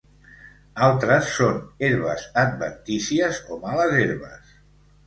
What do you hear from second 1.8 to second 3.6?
herbes adventícies